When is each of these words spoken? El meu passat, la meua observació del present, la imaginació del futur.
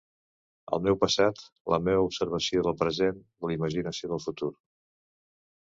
El 0.77 0.79
meu 0.87 0.95
passat, 1.03 1.41
la 1.73 1.79
meua 1.89 2.07
observació 2.09 2.65
del 2.69 2.77
present, 2.81 3.21
la 3.49 3.55
imaginació 3.59 4.13
del 4.15 4.25
futur. 4.27 4.53